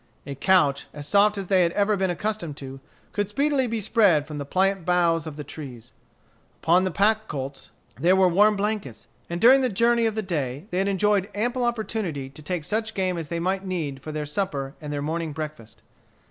A 0.25 0.33
couch, 0.33 0.87
as 0.95 1.07
soft 1.07 1.37
as 1.37 1.45
they 1.45 1.61
had 1.61 1.71
ever 1.73 1.95
been 1.95 2.09
accustomed 2.09 2.57
to, 2.57 2.79
could 3.11 3.29
speedily 3.29 3.67
be 3.67 3.79
spread 3.79 4.25
from 4.25 4.39
the 4.39 4.47
pliant 4.47 4.83
boughs 4.83 5.27
of 5.27 5.45
trees. 5.45 5.93
Upon 6.63 6.85
the 6.85 6.89
pack 6.89 7.27
colts 7.27 7.69
there 7.99 8.15
were 8.15 8.27
warm 8.27 8.55
blankets. 8.55 9.05
And 9.29 9.39
during 9.39 9.61
the 9.61 9.69
journey 9.69 10.07
of 10.07 10.15
the 10.15 10.23
day 10.23 10.65
they 10.71 10.79
had 10.79 10.87
enjoyed 10.87 11.29
ample 11.35 11.63
opportunity 11.63 12.31
to 12.31 12.41
take 12.41 12.65
such 12.65 12.95
game 12.95 13.15
as 13.15 13.27
they 13.27 13.39
might 13.39 13.63
need 13.63 14.01
for 14.01 14.11
their 14.11 14.25
supper 14.25 14.73
and 14.81 14.91
their 14.91 15.03
morning 15.03 15.33
breakfast. 15.33 15.83